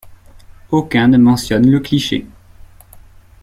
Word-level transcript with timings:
Aucun 0.71 1.09
ne 1.09 1.17
mentionne 1.19 1.67
le 1.69 1.79
cliché. 1.79 2.25